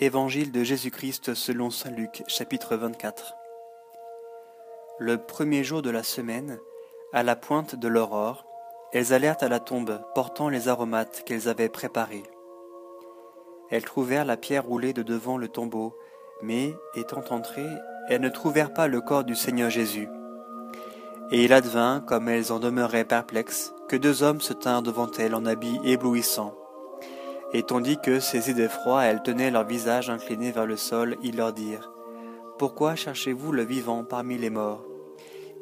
Évangile 0.00 0.52
de 0.52 0.62
Jésus-Christ 0.62 1.34
selon 1.34 1.70
Saint 1.70 1.90
Luc, 1.90 2.22
chapitre 2.28 2.76
24. 2.76 3.34
Le 5.00 5.18
premier 5.18 5.64
jour 5.64 5.82
de 5.82 5.90
la 5.90 6.04
semaine, 6.04 6.60
à 7.12 7.24
la 7.24 7.34
pointe 7.34 7.74
de 7.74 7.88
l'aurore, 7.88 8.46
elles 8.92 9.12
allèrent 9.12 9.42
à 9.42 9.48
la 9.48 9.58
tombe, 9.58 10.00
portant 10.14 10.50
les 10.50 10.68
aromates 10.68 11.24
qu'elles 11.26 11.48
avaient 11.48 11.68
préparés. 11.68 12.22
Elles 13.70 13.82
trouvèrent 13.82 14.24
la 14.24 14.36
pierre 14.36 14.64
roulée 14.64 14.92
de 14.92 15.02
devant 15.02 15.36
le 15.36 15.48
tombeau, 15.48 15.96
mais, 16.42 16.72
étant 16.94 17.24
entrées, 17.30 17.74
elles 18.08 18.20
ne 18.20 18.28
trouvèrent 18.28 18.74
pas 18.74 18.86
le 18.86 19.00
corps 19.00 19.24
du 19.24 19.34
Seigneur 19.34 19.68
Jésus. 19.68 20.08
Et 21.32 21.42
il 21.42 21.52
advint, 21.52 22.04
comme 22.06 22.28
elles 22.28 22.52
en 22.52 22.60
demeuraient 22.60 23.04
perplexes, 23.04 23.74
que 23.88 23.96
deux 23.96 24.22
hommes 24.22 24.42
se 24.42 24.52
tinrent 24.52 24.82
devant 24.82 25.10
elles 25.18 25.34
en 25.34 25.44
habits 25.44 25.80
éblouissants. 25.82 26.54
Et 27.54 27.62
tandis 27.62 27.96
que, 27.98 28.20
saisies 28.20 28.52
d'effroi, 28.54 29.04
elles 29.04 29.22
tenaient 29.22 29.50
leur 29.50 29.64
visage 29.64 30.10
incliné 30.10 30.50
vers 30.50 30.66
le 30.66 30.76
sol, 30.76 31.16
ils 31.22 31.36
leur 31.36 31.54
dirent 31.54 31.90
Pourquoi 32.58 32.94
cherchez-vous 32.94 33.52
le 33.52 33.64
vivant 33.64 34.04
parmi 34.04 34.36
les 34.36 34.50
morts? 34.50 34.84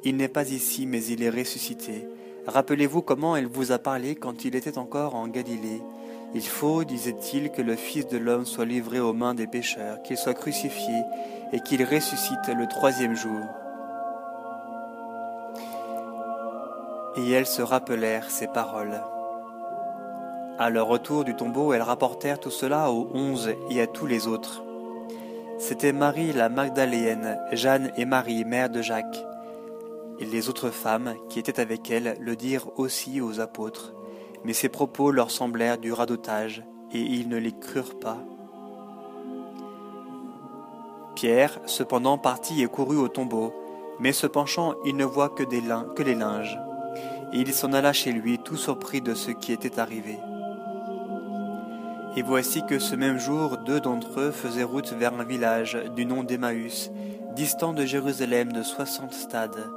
Il 0.02 0.16
n'est 0.16 0.28
pas 0.28 0.50
ici, 0.50 0.86
mais 0.86 1.04
il 1.04 1.22
est 1.22 1.30
ressuscité. 1.30 2.09
Rappelez-vous 2.46 3.02
comment 3.02 3.36
elle 3.36 3.46
vous 3.46 3.70
a 3.70 3.78
parlé 3.78 4.16
quand 4.16 4.45
il 4.45 4.56
était 4.56 4.78
encore 4.78 5.14
en 5.14 5.28
Galilée. 5.28 5.80
Il 6.34 6.46
faut, 6.46 6.82
disait-il, 6.82 7.50
que 7.50 7.62
le 7.62 7.76
Fils 7.76 8.09
de 8.09 8.18
l'homme 8.18 8.46
soit 8.46 8.64
livré 8.64 8.98
aux 8.98 9.12
mains 9.12 9.34
des 9.34 9.46
pécheurs, 9.46 10.02
qu'il 10.02 10.16
soit 10.16 10.34
crucifié 10.34 11.02
et 11.52 11.60
qu'il 11.60 11.84
ressuscite 11.84 12.48
le 12.48 12.66
troisième 12.66 13.14
jour. 13.14 13.40
Et 17.16 17.30
elles 17.30 17.46
se 17.46 17.62
rappelèrent 17.62 18.30
ces 18.30 18.48
paroles. 18.48 19.00
À 20.59 20.70
leur 20.70 20.87
retour 20.87 21.24
du 21.24 21.37
tombeau, 21.37 21.74
elles 21.74 21.83
rapportèrent 21.83 22.41
tout 22.41 22.51
cela 22.51 22.91
aux 22.91 23.09
onze 23.12 23.51
et 23.69 23.80
à 23.83 23.87
tous 23.87 24.07
les 24.07 24.26
autres. 24.26 24.63
C'étaient 25.59 25.93
Marie 25.93 26.32
la 26.32 26.48
Magdaléenne, 26.48 27.38
Jeanne 27.52 27.93
et 27.98 28.07
Marie, 28.07 28.46
mère 28.46 28.71
de 28.71 28.80
Jacques. 28.80 29.23
Et 30.18 30.24
les 30.24 30.48
autres 30.48 30.71
femmes 30.71 31.15
qui 31.29 31.38
étaient 31.38 31.60
avec 31.60 31.90
elles 31.90 32.16
le 32.21 32.37
dirent 32.37 32.71
aussi 32.79 33.21
aux 33.21 33.38
apôtres, 33.40 33.93
mais 34.45 34.54
ces 34.54 34.71
propos 34.71 35.10
leur 35.10 35.30
semblèrent 35.30 35.76
du 35.76 35.93
radotage, 35.93 36.65
et 36.91 37.01
ils 37.01 37.29
ne 37.29 37.37
les 37.37 37.52
crurent 37.52 37.98
pas. 37.98 38.18
Pierre, 41.15 41.60
cependant, 41.66 42.16
partit 42.16 42.63
et 42.63 42.66
courut 42.66 42.96
au 42.96 43.09
tombeau, 43.09 43.52
mais 44.01 44.13
se 44.13 44.26
penchant, 44.26 44.74
il 44.87 44.96
ne 44.96 45.04
voit 45.04 45.29
que, 45.29 45.43
des 45.43 45.63
que 45.95 46.02
les 46.02 46.15
linges. 46.15 46.59
Et 47.35 47.41
il 47.41 47.52
s'en 47.52 47.74
alla 47.74 47.93
chez 47.93 48.13
lui, 48.13 48.38
tout 48.38 48.57
surpris 48.57 49.02
de 49.02 49.13
ce 49.13 49.30
qui 49.30 49.52
était 49.52 49.79
arrivé. 49.79 50.18
Et 52.16 52.22
voici 52.22 52.64
que 52.64 52.78
ce 52.78 52.96
même 52.96 53.18
jour, 53.18 53.59
deux 53.59 53.78
d'entre 53.78 54.20
eux 54.20 54.30
faisaient 54.30 54.62
route 54.62 54.90
vers 54.95 55.12
un 55.12 55.24
village 55.24 55.78
du 55.95 56.06
nom 56.06 56.24
d'Emmaüs, 56.24 56.90
distant 57.34 57.74
de 57.74 57.84
Jérusalem 57.84 58.52
de 58.52 58.62
soixante 58.62 59.12
stades, 59.12 59.70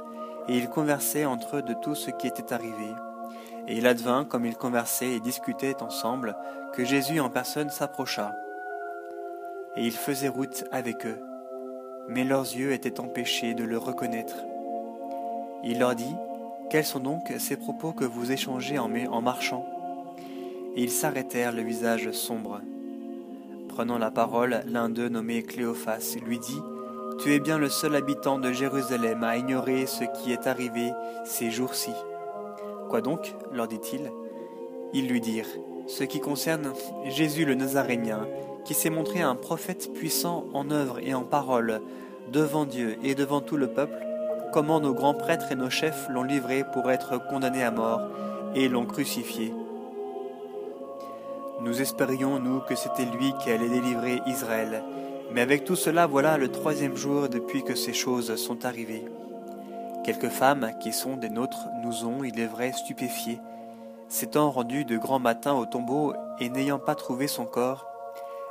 et 0.48 0.56
ils 0.56 0.70
conversaient 0.70 1.26
entre 1.26 1.58
eux 1.58 1.62
de 1.62 1.74
tout 1.74 1.94
ce 1.94 2.10
qui 2.10 2.26
était 2.26 2.54
arrivé. 2.54 2.94
Et 3.68 3.76
il 3.76 3.86
advint, 3.86 4.24
comme 4.24 4.46
ils 4.46 4.56
conversaient 4.56 5.12
et 5.12 5.20
discutaient 5.20 5.82
ensemble, 5.82 6.34
que 6.72 6.82
Jésus 6.82 7.20
en 7.20 7.28
personne 7.28 7.68
s'approcha. 7.68 8.34
Et 9.76 9.84
il 9.84 9.92
faisait 9.92 10.28
route 10.28 10.64
avec 10.72 11.04
eux, 11.04 11.20
mais 12.08 12.24
leurs 12.24 12.56
yeux 12.56 12.72
étaient 12.72 13.00
empêchés 13.00 13.52
de 13.52 13.64
le 13.64 13.76
reconnaître. 13.76 14.36
Il 15.62 15.78
leur 15.78 15.94
dit, 15.94 16.16
Quels 16.70 16.86
sont 16.86 17.00
donc 17.00 17.34
ces 17.38 17.58
propos 17.58 17.92
que 17.92 18.06
vous 18.06 18.32
échangez 18.32 18.78
en 18.78 19.20
marchant? 19.20 19.66
Et 20.76 20.82
ils 20.82 20.90
s'arrêtèrent 20.90 21.52
le 21.52 21.62
visage 21.62 22.10
sombre. 22.12 22.60
Prenant 23.68 23.98
la 23.98 24.10
parole, 24.10 24.62
l'un 24.66 24.88
d'eux 24.88 25.08
nommé 25.08 25.42
Cléophas 25.42 26.16
lui 26.24 26.38
dit 26.38 26.60
Tu 27.18 27.32
es 27.32 27.38
bien 27.38 27.58
le 27.58 27.68
seul 27.68 27.96
habitant 27.96 28.38
de 28.38 28.52
Jérusalem 28.52 29.22
à 29.24 29.36
ignorer 29.36 29.86
ce 29.86 30.04
qui 30.04 30.32
est 30.32 30.46
arrivé 30.46 30.90
ces 31.24 31.50
jours-ci. 31.50 31.92
Quoi 32.88 33.00
donc? 33.00 33.34
leur 33.52 33.68
dit-il. 33.68 34.10
Ils 34.92 35.08
lui 35.08 35.20
dirent 35.20 35.46
Ce 35.86 36.04
qui 36.04 36.20
concerne 36.20 36.72
Jésus 37.06 37.44
le 37.44 37.54
Nazarénien, 37.54 38.26
qui 38.64 38.74
s'est 38.74 38.90
montré 38.90 39.20
un 39.20 39.36
prophète 39.36 39.92
puissant 39.94 40.46
en 40.52 40.70
œuvre 40.70 40.98
et 41.00 41.14
en 41.14 41.22
parole, 41.22 41.80
devant 42.32 42.64
Dieu 42.64 42.96
et 43.02 43.14
devant 43.14 43.40
tout 43.40 43.56
le 43.56 43.68
peuple, 43.68 44.04
comment 44.52 44.80
nos 44.80 44.94
grands 44.94 45.14
prêtres 45.14 45.52
et 45.52 45.56
nos 45.56 45.70
chefs 45.70 46.08
l'ont 46.10 46.22
livré 46.22 46.64
pour 46.72 46.90
être 46.90 47.18
condamné 47.28 47.62
à 47.62 47.70
mort 47.70 48.02
et 48.54 48.68
l'ont 48.68 48.86
crucifié 48.86 49.54
nous 51.62 51.82
espérions, 51.82 52.38
nous, 52.38 52.60
que 52.60 52.74
c'était 52.74 53.04
lui 53.04 53.34
qui 53.40 53.50
allait 53.50 53.68
délivrer 53.68 54.20
Israël. 54.26 54.82
Mais 55.32 55.42
avec 55.42 55.64
tout 55.64 55.76
cela, 55.76 56.06
voilà 56.06 56.38
le 56.38 56.50
troisième 56.50 56.96
jour 56.96 57.28
depuis 57.28 57.62
que 57.62 57.74
ces 57.74 57.92
choses 57.92 58.34
sont 58.36 58.64
arrivées. 58.64 59.04
Quelques 60.02 60.30
femmes 60.30 60.72
qui 60.80 60.92
sont 60.92 61.16
des 61.16 61.28
nôtres 61.28 61.68
nous 61.82 62.06
ont, 62.06 62.24
il 62.24 62.40
est 62.40 62.46
vrai, 62.46 62.72
stupéfiés. 62.72 63.40
S'étant 64.08 64.50
rendues 64.50 64.86
de 64.86 64.96
grand 64.96 65.18
matin 65.18 65.52
au 65.52 65.66
tombeau 65.66 66.14
et 66.40 66.48
n'ayant 66.48 66.78
pas 66.78 66.94
trouvé 66.94 67.28
son 67.28 67.44
corps, 67.44 67.86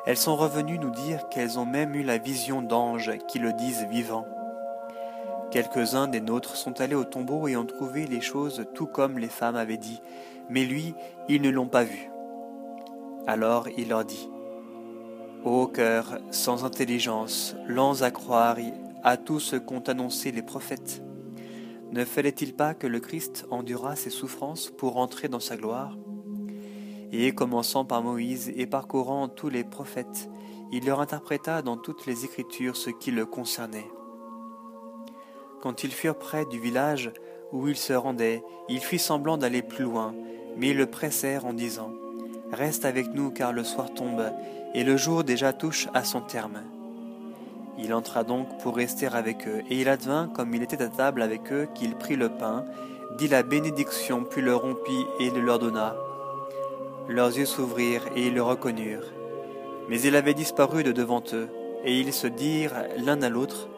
elles 0.06 0.16
sont 0.16 0.36
revenues 0.36 0.78
nous 0.78 0.92
dire 0.92 1.28
qu'elles 1.30 1.60
ont 1.60 1.66
même 1.66 1.96
eu 1.96 2.04
la 2.04 2.18
vision 2.18 2.62
d'anges 2.62 3.12
qui 3.28 3.40
le 3.40 3.54
disent 3.54 3.88
vivant. 3.90 4.26
Quelques-uns 5.52 6.08
des 6.08 6.22
nôtres 6.22 6.56
sont 6.56 6.80
allés 6.80 6.96
au 6.96 7.04
tombeau 7.04 7.48
et 7.48 7.58
ont 7.58 7.66
trouvé 7.66 8.06
les 8.06 8.22
choses 8.22 8.66
tout 8.76 8.86
comme 8.86 9.18
les 9.18 9.28
femmes 9.28 9.56
avaient 9.56 9.78
dit, 9.78 10.00
mais 10.48 10.64
lui, 10.64 10.94
ils 11.28 11.42
ne 11.42 11.50
l'ont 11.50 11.68
pas 11.68 11.84
vu. 11.84 12.10
Alors 13.30 13.68
il 13.78 13.90
leur 13.90 14.06
dit, 14.06 14.28
Ô 15.46 15.68
cœur 15.68 16.18
sans 16.32 16.66
intelligence, 16.66 17.56
lents 17.68 18.02
à 18.02 18.10
croire 18.10 18.58
à 19.04 19.18
tout 19.18 19.40
ce 19.40 19.56
qu'ont 19.56 19.82
annoncé 19.82 20.32
les 20.32 20.42
prophètes, 20.42 21.04
ne 21.92 22.06
fallait-il 22.06 22.56
pas 22.56 22.74
que 22.74 22.88
le 22.88 23.00
Christ 23.00 23.46
endurât 23.52 23.96
ses 23.96 24.10
souffrances 24.10 24.72
pour 24.72 24.98
entrer 24.98 25.28
dans 25.28 25.40
sa 25.40 25.58
gloire? 25.58 25.96
Et 27.12 27.32
commençant 27.36 27.86
par 27.86 28.02
Moïse 28.02 28.52
et 28.56 28.66
parcourant 28.66 29.28
tous 29.28 29.50
les 29.50 29.64
prophètes, 29.64 30.28
il 30.72 30.88
leur 30.88 31.00
interpréta 31.00 31.62
dans 31.62 31.78
toutes 31.78 32.08
les 32.08 32.26
Écritures 32.26 32.76
ce 32.76 32.90
qui 32.90 33.12
le 33.12 33.28
concernait. 33.28 33.92
Quand 35.62 35.84
ils 35.84 35.94
furent 35.94 36.18
près 36.18 36.48
du 36.48 36.60
village 36.60 37.12
où 37.52 37.68
il 37.68 37.78
se 37.78 37.94
rendait, 37.94 38.42
il 38.70 38.80
fit 38.80 38.98
semblant 38.98 39.38
d'aller 39.38 39.62
plus 39.62 39.84
loin, 39.84 40.16
mais 40.58 40.70
ils 40.70 40.78
le 40.78 40.88
pressèrent 40.88 41.46
en 41.46 41.54
disant 41.54 41.92
Reste 42.52 42.86
avec 42.86 43.14
nous 43.14 43.32
car 43.32 43.54
le 43.54 43.64
soir 43.64 43.94
tombe 43.94 44.32
et 44.74 44.84
le 44.84 44.98
jour 44.98 45.24
déjà 45.24 45.54
touche 45.54 45.88
à 45.94 46.04
son 46.04 46.22
terme. 46.22 46.62
Il 47.78 47.94
entra 47.94 48.24
donc 48.24 48.58
pour 48.62 48.76
rester 48.76 49.08
avec 49.08 49.48
eux, 49.48 49.62
et 49.70 49.80
il 49.80 49.88
advint, 49.88 50.28
comme 50.28 50.54
il 50.54 50.62
était 50.62 50.82
à 50.82 50.90
table 50.90 51.22
avec 51.22 51.52
eux, 51.54 51.68
qu'il 51.74 51.96
prit 51.96 52.18
le 52.18 52.28
pain, 52.28 52.66
dit 53.18 53.30
la 53.30 53.42
bénédiction, 53.42 54.26
puis 54.30 54.42
le 54.42 54.54
rompit 54.54 55.06
et 55.20 55.30
le 55.30 55.40
leur 55.40 55.60
donna. 55.60 55.96
Leurs 57.08 57.38
yeux 57.38 57.46
s'ouvrirent 57.46 58.06
et 58.16 58.28
ils 58.28 58.34
le 58.34 58.44
reconnurent. 58.44 59.14
Mais 59.88 60.02
il 60.02 60.16
avait 60.18 60.34
disparu 60.34 60.84
de 60.84 60.92
devant 60.92 61.24
eux, 61.34 61.48
et 61.86 61.98
ils 61.98 62.12
se 62.12 62.28
dirent 62.28 62.74
l'un 62.98 63.22
à 63.22 63.30
l'autre, 63.30 63.70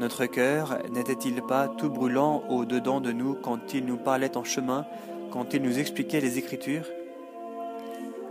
Notre 0.00 0.24
cœur 0.24 0.78
n'était-il 0.90 1.42
pas 1.42 1.68
tout 1.68 1.90
brûlant 1.90 2.42
au-dedans 2.48 3.02
de 3.02 3.12
nous 3.12 3.34
quand 3.34 3.74
il 3.74 3.84
nous 3.84 3.98
parlait 3.98 4.34
en 4.38 4.44
chemin, 4.44 4.86
quand 5.30 5.52
il 5.52 5.60
nous 5.60 5.78
expliquait 5.78 6.22
les 6.22 6.38
Écritures? 6.38 6.86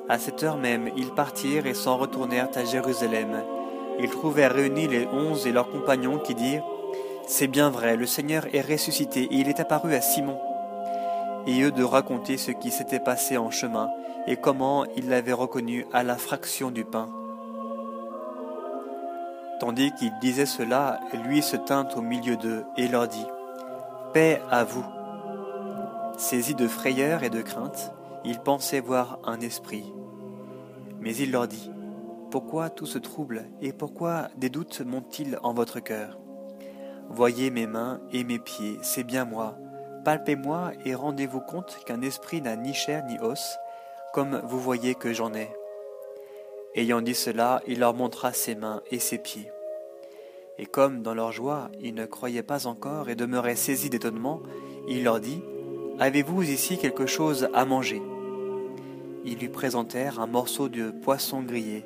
À 0.10 0.18
cette 0.18 0.42
heure 0.42 0.58
même, 0.58 0.90
ils 0.98 1.12
partirent 1.12 1.68
et 1.68 1.76
s'en 1.76 1.98
retournèrent 1.98 2.50
à 2.56 2.66
Jérusalem. 2.66 3.44
Ils 4.00 4.10
trouvèrent 4.10 4.54
réunis 4.54 4.88
les 4.88 5.08
onze 5.08 5.46
et 5.46 5.52
leurs 5.52 5.70
compagnons 5.70 6.18
qui 6.18 6.34
dirent 6.34 6.64
C'est 7.28 7.48
bien 7.48 7.70
vrai, 7.70 7.96
le 7.96 8.08
Seigneur 8.08 8.48
est 8.52 8.62
ressuscité 8.62 9.26
et 9.26 9.36
il 9.36 9.48
est 9.48 9.60
apparu 9.60 9.94
à 9.94 10.02
Simon. 10.02 10.40
Et 11.46 11.62
eux 11.62 11.72
de 11.72 11.84
raconter 11.84 12.38
ce 12.38 12.50
qui 12.50 12.72
s'était 12.72 13.00
passé 13.00 13.38
en 13.38 13.52
chemin 13.52 13.90
et 14.26 14.36
comment 14.36 14.84
ils 14.96 15.10
l'avaient 15.10 15.32
reconnu 15.32 15.86
à 15.94 16.04
la 16.04 16.16
fraction 16.16 16.72
du 16.72 16.86
pain. 16.86 17.10
Tandis 19.60 19.92
qu'il 19.94 20.14
disait 20.22 20.48
cela, 20.48 21.02
lui 21.26 21.44
se 21.44 21.56
tint 21.56 21.88
au 21.96 22.02
milieu 22.02 22.36
d'eux 22.36 22.64
et 22.78 22.88
leur 22.88 23.08
dit 23.08 23.28
Paix 24.14 24.42
à 24.50 24.64
vous. 24.64 24.86
Saisis 26.18 26.56
de 26.56 26.68
frayeur 26.68 27.24
et 27.24 27.30
de 27.30 27.42
crainte, 27.42 27.92
ils 28.26 28.40
pensaient 28.40 28.80
voir 28.80 29.20
un 29.26 29.40
esprit. 29.40 29.94
Mais 31.02 31.16
il 31.16 31.32
leur 31.32 31.48
dit, 31.48 31.72
Pourquoi 32.32 32.70
tout 32.70 32.86
ce 32.86 32.98
trouble 32.98 33.46
et 33.62 33.74
pourquoi 33.74 34.30
des 34.38 34.50
doutes 34.50 34.82
montent-ils 34.82 35.40
en 35.44 35.54
votre 35.54 35.80
cœur? 35.80 36.20
Voyez 37.10 37.50
mes 37.50 37.66
mains 37.66 38.02
et 38.12 38.24
mes 38.24 38.38
pieds, 38.38 38.78
c'est 38.84 39.04
bien 39.04 39.26
moi. 39.26 39.58
Palpez-moi 40.06 40.72
et 40.86 40.94
rendez-vous 40.94 41.42
compte 41.42 41.80
qu'un 41.86 42.02
esprit 42.02 42.42
n'a 42.42 42.56
ni 42.56 42.74
chair 42.74 43.04
ni 43.06 43.18
os, 43.20 43.58
comme 44.14 44.42
vous 44.46 44.60
voyez 44.60 44.96
que 44.96 45.12
j'en 45.12 45.34
ai. 45.34 45.50
Ayant 46.76 47.02
dit 47.02 47.16
cela, 47.16 47.62
il 47.68 47.80
leur 47.80 47.96
montra 47.96 48.32
ses 48.32 48.56
mains 48.56 48.82
et 48.92 49.00
ses 49.00 49.18
pieds. 49.18 49.52
Et 50.60 50.66
comme 50.66 51.02
dans 51.02 51.16
leur 51.16 51.32
joie 51.32 51.70
ils 51.82 51.96
ne 51.96 52.06
croyaient 52.06 52.44
pas 52.44 52.68
encore 52.68 53.10
et 53.10 53.16
demeuraient 53.16 53.56
saisis 53.56 53.90
d'étonnement, 53.90 54.42
il 54.88 55.04
leur 55.04 55.20
dit, 55.20 55.42
Avez-vous 56.00 56.44
ici 56.44 56.78
quelque 56.78 57.08
chose 57.08 57.50
à 57.54 57.66
manger? 57.66 58.02
Ils 59.30 59.38
lui 59.38 59.50
présentèrent 59.50 60.20
un 60.20 60.28
morceau 60.28 60.70
de 60.70 60.90
poisson 60.90 61.42
grillé. 61.42 61.86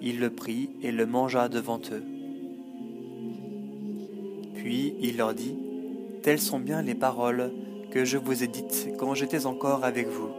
il 0.00 0.18
le 0.18 0.30
prit 0.30 0.70
et 0.82 0.92
le 0.92 1.04
mangea 1.04 1.50
devant 1.50 1.80
eux. 1.92 2.02
Puis 4.54 4.94
il 5.00 5.18
leur 5.18 5.34
dit, 5.34 5.56
Telles 6.22 6.40
sont 6.40 6.58
bien 6.58 6.80
les 6.80 6.94
paroles 6.94 7.52
que 7.90 8.04
je 8.06 8.16
vous 8.16 8.42
ai 8.42 8.46
dites 8.46 8.88
quand 8.98 9.14
j'étais 9.14 9.44
encore 9.44 9.84
avec 9.84 10.08
vous. 10.08 10.30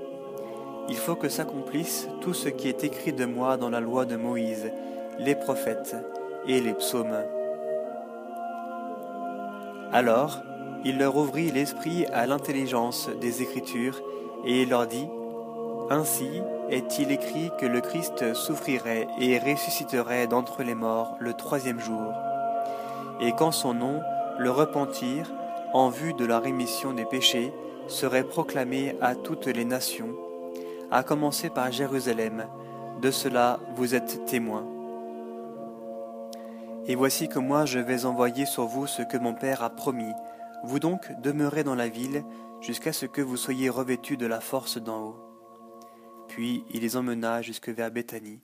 Il 0.90 0.96
faut 0.96 1.16
que 1.16 1.30
s'accomplisse 1.30 2.08
tout 2.22 2.34
ce 2.34 2.50
qui 2.50 2.68
est 2.68 2.84
écrit 2.84 3.14
de 3.14 3.26
moi 3.26 3.58
dans 3.58 3.70
la 3.70 3.80
loi 3.80 4.06
de 4.06 4.16
Moïse, 4.16 4.72
les 5.20 5.36
prophètes 5.36 5.96
et 6.48 6.60
les 6.60 6.74
psaumes. 6.74 7.24
Alors 9.92 10.42
il 10.84 10.98
leur 10.98 11.16
ouvrit 11.18 11.52
l'esprit 11.52 12.08
à 12.08 12.26
l'intelligence 12.26 13.10
des 13.22 13.44
Écritures, 13.44 14.02
et 14.46 14.64
il 14.64 14.70
leur 14.70 14.88
dit, 14.88 15.06
Ainsi 15.92 16.42
est-il 16.70 17.12
écrit 17.12 17.52
que 17.60 17.66
le 17.66 17.82
Christ 17.82 18.34
souffrirait 18.34 19.10
et 19.20 19.38
ressusciterait 19.38 20.26
d'entre 20.26 20.64
les 20.64 20.74
morts 20.74 21.18
le 21.20 21.34
troisième 21.34 21.82
jour, 21.82 22.14
et 23.20 23.34
qu'en 23.34 23.52
son 23.52 23.74
nom 23.74 24.00
le 24.40 24.50
repentir, 24.50 25.30
en 25.74 25.90
vue 25.90 26.14
de 26.14 26.24
la 26.24 26.40
rémission 26.40 26.94
des 26.94 27.04
péchés, 27.04 27.52
serait 27.90 28.24
proclamé 28.24 28.96
à 29.02 29.16
toutes 29.16 29.48
les 29.48 29.66
nations, 29.66 30.16
à 30.92 31.04
commencer 31.04 31.50
par 31.50 31.74
Jérusalem. 31.74 32.46
De 33.02 33.12
cela 33.12 33.60
vous 33.76 33.94
êtes 33.94 34.24
témoins. 34.24 34.66
Et 36.88 36.96
voici 36.96 37.28
que 37.28 37.40
moi 37.40 37.66
je 37.66 37.80
vais 37.80 38.06
envoyer 38.06 38.46
sur 38.46 38.66
vous 38.66 38.88
ce 38.88 39.02
que 39.02 39.18
mon 39.18 39.34
Père 39.34 39.62
a 39.62 39.70
promis. 39.70 40.14
Vous 40.64 40.80
donc 40.80 41.12
demeurez 41.22 41.66
dans 41.66 41.76
la 41.76 41.90
ville 41.90 42.24
jusqu'à 42.62 42.94
ce 42.94 43.06
que 43.06 43.22
vous 43.22 43.36
soyez 43.36 43.70
revêtus 43.70 44.16
de 44.16 44.26
la 44.26 44.40
force 44.40 44.78
d'en 44.78 45.02
haut. 45.02 45.31
Puis 46.32 46.64
il 46.70 46.80
les 46.80 46.96
emmena 46.96 47.42
jusque 47.42 47.68
vers 47.68 47.92
Béthanie, 47.92 48.40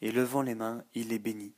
et 0.00 0.12
levant 0.12 0.42
les 0.42 0.54
mains, 0.54 0.84
il 0.94 1.08
les 1.08 1.18
bénit. 1.18 1.52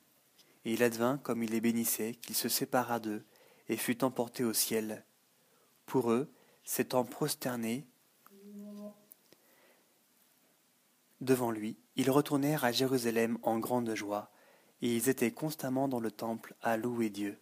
Et 0.65 0.73
il 0.73 0.83
advint, 0.83 1.19
comme 1.19 1.43
il 1.43 1.51
les 1.51 1.61
bénissait, 1.61 2.15
qu'il 2.15 2.35
se 2.35 2.49
sépara 2.49 3.01
d'eux, 3.01 3.23
et 3.69 3.77
fut 3.77 4.03
emporté 4.03 4.45
au 4.45 4.55
ciel. 4.55 5.05
Pour 5.85 6.11
eux, 6.11 6.33
s'étant 6.65 7.05
prosternés 7.05 7.87
devant 11.21 11.51
lui, 11.51 11.77
ils 11.97 12.11
retournèrent 12.11 12.65
à 12.65 12.73
Jérusalem 12.73 13.37
en 13.43 13.59
grande 13.59 13.95
joie, 13.95 14.33
et 14.81 14.97
ils 14.97 15.11
étaient 15.11 15.33
constamment 15.33 15.87
dans 15.87 16.01
le 16.01 16.11
temple 16.11 16.55
à 16.63 16.79
louer 16.79 17.11
Dieu. 17.11 17.39